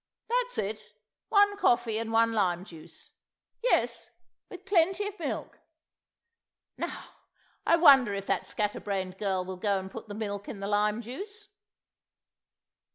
[0.35, 0.81] That's it,
[1.29, 3.11] one coffee and one lime juice....
[3.61, 4.09] Yes,
[4.49, 5.59] with plenty of milk....
[6.75, 7.09] Now,
[7.67, 10.67] I wonder if that scatter brained girl will go and put the milk in the
[10.67, 11.49] lime juice?